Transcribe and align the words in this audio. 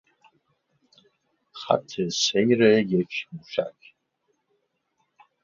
خط 1.59 1.89
سیر 2.21 2.61
یک 2.61 3.27
موشک 3.31 3.79